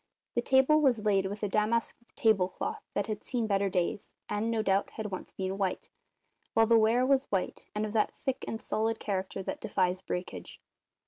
[0.33, 4.49] The table was laid with a damask table cloth that had seen better days, and,
[4.49, 5.91] no doubt, had once been white,
[6.55, 10.59] while the ware was white and of that thick and solid character that defies breakage.